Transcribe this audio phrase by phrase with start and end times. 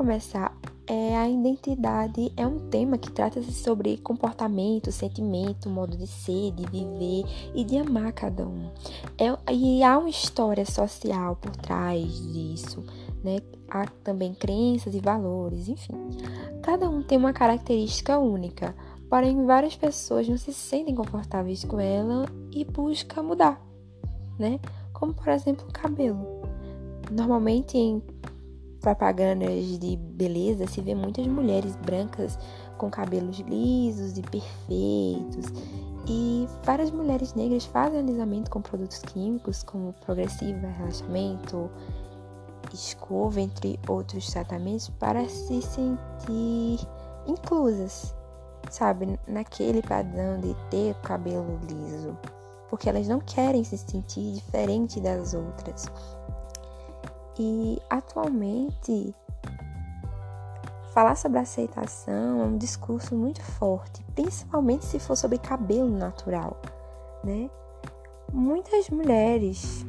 [0.00, 6.52] começar, é a identidade é um tema que trata-se sobre comportamento, sentimento, modo de ser,
[6.52, 7.22] de viver
[7.54, 8.70] e de amar cada um.
[9.18, 12.02] É, e há uma história social por trás
[12.32, 12.82] disso,
[13.22, 13.40] né?
[13.68, 15.92] Há também crenças e valores, enfim.
[16.62, 18.74] Cada um tem uma característica única,
[19.10, 23.62] porém várias pessoas não se sentem confortáveis com ela e buscam mudar,
[24.38, 24.58] né?
[24.94, 26.26] Como por exemplo o cabelo.
[27.10, 28.02] Normalmente em
[28.80, 32.38] propagandas de beleza se vê muitas mulheres brancas
[32.78, 35.52] com cabelos lisos e perfeitos.
[36.08, 41.70] E várias mulheres negras fazem alisamento com produtos químicos como progressiva, relaxamento,
[42.72, 46.86] escova, entre outros tratamentos, para se sentir
[47.26, 48.14] inclusas,
[48.70, 52.16] sabe, naquele padrão de ter cabelo liso,
[52.68, 55.86] porque elas não querem se sentir diferente das outras.
[57.38, 59.14] E atualmente
[60.92, 66.60] falar sobre aceitação é um discurso muito forte, principalmente se for sobre cabelo natural,
[67.24, 67.48] né?
[68.32, 69.84] Muitas mulheres,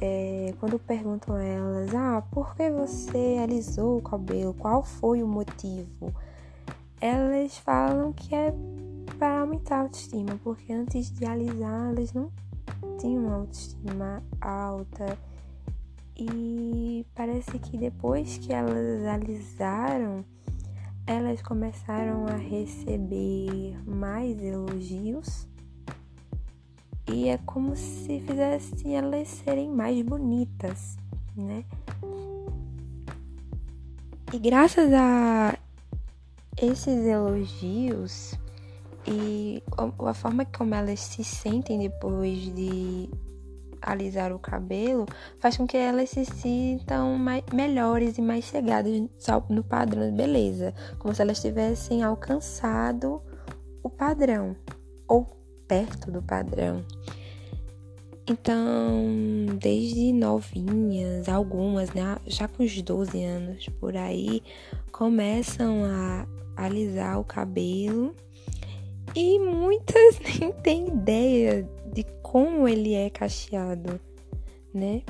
[0.00, 4.54] é, quando perguntam a elas, ah, por que você alisou o cabelo?
[4.54, 6.12] Qual foi o motivo?
[7.00, 8.54] Elas falam que é
[9.18, 12.30] para aumentar a autoestima, porque antes de alisar elas não
[12.98, 15.18] tinham uma autoestima alta
[16.16, 20.24] e parece que depois que elas alisaram,
[21.06, 25.48] elas começaram a receber mais elogios.
[27.06, 30.96] E é como se fizessem elas serem mais bonitas,
[31.36, 31.64] né?
[34.32, 35.56] E graças a
[36.56, 38.34] esses elogios
[39.06, 43.10] e a forma como elas se sentem depois de
[43.84, 45.06] alisar o cabelo
[45.38, 48.92] faz com que elas se sintam mais, melhores e mais chegadas
[49.48, 53.22] no padrão de beleza, como se elas tivessem alcançado
[53.82, 54.56] o padrão
[55.06, 55.24] ou
[55.68, 56.84] perto do padrão.
[58.26, 59.04] Então,
[59.60, 64.42] desde novinhas, algumas, né, já com os 12 anos por aí,
[64.90, 66.26] começam a
[66.56, 68.14] alisar o cabelo
[69.14, 71.73] e muitas nem têm ideia de
[72.34, 74.00] como ele é cacheado,
[74.74, 75.02] né?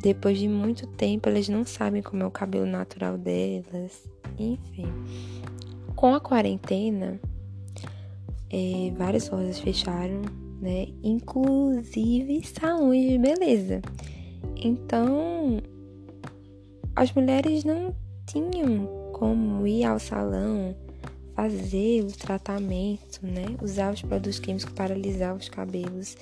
[0.00, 4.08] Depois de muito tempo, elas não sabem como é o cabelo natural delas.
[4.38, 4.86] Enfim.
[5.96, 7.20] Com a quarentena,
[8.48, 10.22] é, várias lojas fecharam,
[10.60, 10.86] né?
[11.02, 13.82] Inclusive salões de beleza.
[14.54, 15.60] Então,
[16.94, 17.92] as mulheres não
[18.28, 20.76] tinham como ir ao salão
[21.34, 23.56] fazer o tratamento, né?
[23.60, 26.16] Usar os produtos químicos para alisar os cabelos.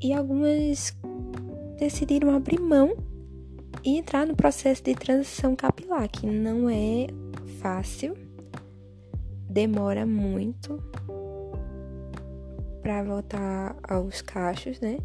[0.00, 0.96] E algumas
[1.78, 2.96] decidiram abrir mão
[3.84, 7.06] e entrar no processo de transição capilar, que não é
[7.60, 8.16] fácil,
[9.48, 10.82] demora muito
[12.82, 14.98] para voltar aos cachos, né?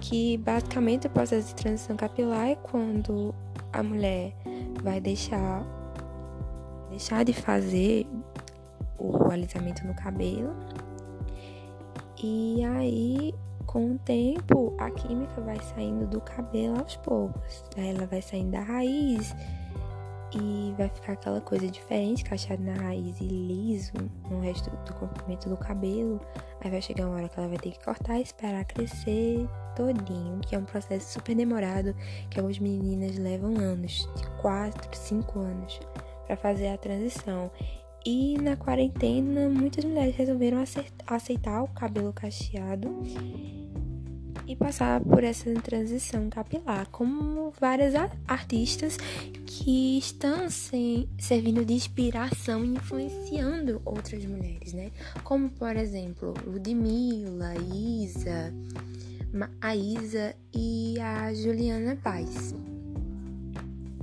[0.00, 3.34] Que basicamente o processo de transição capilar é quando
[3.72, 4.34] a mulher
[4.82, 5.64] vai deixar
[6.90, 8.06] deixar de fazer
[8.98, 10.54] o alisamento no cabelo.
[12.22, 13.34] E aí,
[13.72, 17.64] com o tempo, a química vai saindo do cabelo aos poucos.
[17.74, 19.34] Ela vai saindo da raiz
[20.34, 23.94] e vai ficar aquela coisa diferente, cacheado na raiz e liso
[24.30, 26.20] no resto do comprimento do cabelo.
[26.60, 30.38] Aí vai chegar uma hora que ela vai ter que cortar e esperar crescer todinho,
[30.40, 31.96] que é um processo super demorado,
[32.28, 35.80] que algumas meninas levam anos, de 4, 5 anos,
[36.26, 37.50] para fazer a transição.
[38.04, 40.62] E na quarentena, muitas mulheres resolveram
[41.06, 43.00] aceitar o cabelo cacheado
[44.46, 47.94] e passar por essa transição capilar, como várias
[48.26, 48.96] artistas
[49.46, 54.90] que estão se, servindo de inspiração e influenciando outras mulheres, né?
[55.24, 58.52] Como, por exemplo, Ludmilla, Isa,
[59.60, 62.54] a Isa e a Juliana Paz.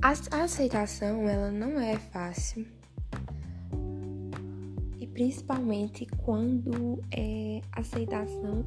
[0.02, 2.66] A aceitação, ela não é fácil
[5.20, 8.66] principalmente quando é aceitação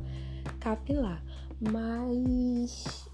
[0.62, 1.22] capilar.
[1.60, 3.08] Mas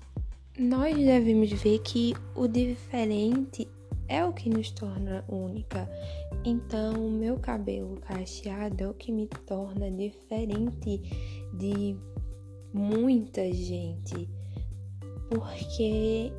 [0.58, 3.66] nós devemos ver que o diferente
[4.06, 5.88] é o que nos torna única.
[6.44, 11.00] Então, o meu cabelo cacheado é o que me torna diferente
[11.54, 11.96] de
[12.72, 14.28] muita gente.
[15.28, 16.32] Porque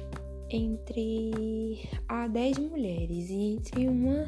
[0.49, 4.27] entre a 10 mulheres e entre uma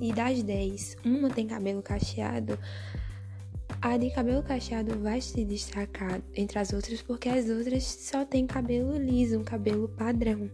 [0.00, 2.56] e das 10, uma tem cabelo cacheado,
[3.86, 8.44] a de cabelo cacheado vai se destacar entre as outras porque as outras só têm
[8.44, 10.50] cabelo liso, um cabelo padrão,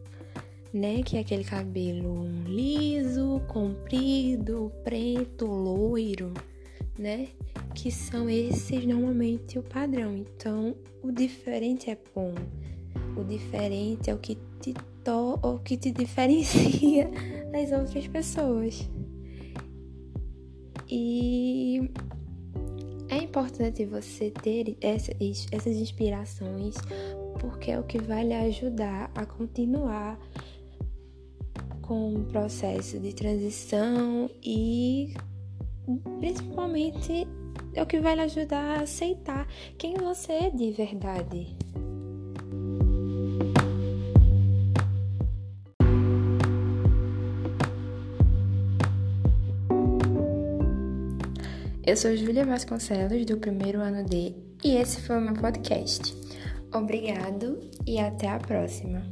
[0.73, 1.02] né?
[1.02, 6.34] Que é aquele cabelo liso, comprido, preto, loiro,
[6.99, 7.29] né?
[7.75, 10.14] Que são esses normalmente o padrão.
[10.14, 12.35] Então, o diferente é bom.
[13.17, 17.11] O diferente é o que te to o que te diferencia
[17.50, 18.87] das outras pessoas.
[20.87, 21.90] E
[23.12, 25.14] é importante você ter essas,
[25.53, 26.75] essas inspirações
[27.38, 30.19] porque é o que vai lhe ajudar a continuar
[31.82, 35.12] com o processo de transição e
[36.20, 37.26] principalmente
[37.75, 41.55] é o que vai lhe ajudar a aceitar quem você é de verdade.
[51.84, 56.14] Eu sou Júlia Vasconcelos, do primeiro ano D, e esse foi o meu podcast.
[56.73, 59.02] Obrigado e até a próxima.